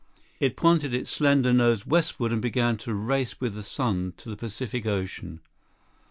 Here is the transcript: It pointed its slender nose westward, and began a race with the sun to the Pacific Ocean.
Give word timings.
It 0.39 0.55
pointed 0.57 0.95
its 0.95 1.11
slender 1.11 1.53
nose 1.53 1.85
westward, 1.85 2.31
and 2.31 2.41
began 2.41 2.79
a 2.87 2.91
race 2.95 3.39
with 3.39 3.53
the 3.53 3.61
sun 3.61 4.15
to 4.17 4.29
the 4.29 4.35
Pacific 4.35 4.87
Ocean. 4.87 5.41